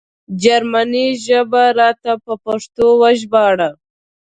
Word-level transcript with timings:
جرمنۍ 0.41 1.07
ژبه 1.25 1.63
راته 1.79 2.11
په 2.23 2.33
پښتو 2.45 2.85
وژباړه 3.01 3.69